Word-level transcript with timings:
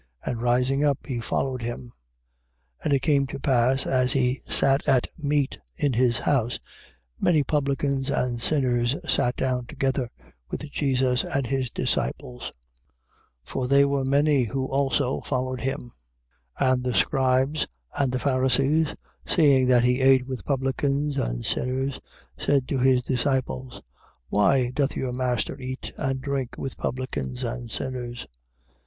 And 0.25 0.41
rising 0.41 0.83
up, 0.83 1.05
he 1.05 1.19
followed 1.19 1.61
him. 1.61 1.89
2:15. 2.79 2.83
And 2.85 2.93
it 2.93 2.99
came 3.01 3.27
to 3.27 3.39
pass 3.39 3.85
as 3.85 4.13
he 4.13 4.41
sat 4.49 4.87
at 4.87 5.05
meat 5.19 5.59
in 5.75 5.93
his 5.93 6.17
house, 6.17 6.59
many 7.19 7.43
Publicans 7.43 8.09
and 8.09 8.41
sinners 8.41 8.95
sat 9.07 9.35
down 9.35 9.67
together 9.67 10.09
with 10.49 10.61
Jesus 10.71 11.23
and 11.23 11.45
his 11.45 11.69
disciples. 11.69 12.51
For 13.43 13.67
they, 13.67 13.85
with 13.85 14.09
Jesus 14.11 14.49
who 14.51 14.65
also 14.65 15.21
followed 15.21 15.61
him. 15.61 15.91
For 15.91 15.91
they 15.91 15.91
were 15.91 15.93
many, 15.93 15.93
who 16.45 16.49
also 16.49 16.55
followed 16.55 16.55
him. 16.55 16.59
2:16. 16.59 16.73
And 16.73 16.83
the 16.83 16.95
scribes 16.95 17.67
and 17.95 18.11
the 18.11 18.17
Pharisees, 18.17 18.95
seeing 19.27 19.67
that 19.67 19.83
he 19.83 20.01
ate 20.01 20.25
with 20.25 20.45
publicans 20.45 21.17
and 21.17 21.45
sinners, 21.45 22.01
said 22.39 22.67
to 22.69 22.79
his 22.79 23.03
disciples: 23.03 23.83
Why 24.29 24.71
doth 24.71 24.95
your 24.95 25.13
master 25.13 25.59
eat 25.59 25.93
and 25.95 26.19
drink 26.21 26.55
with 26.57 26.75
publicans 26.75 27.43
and 27.43 27.69
sinners? 27.69 28.25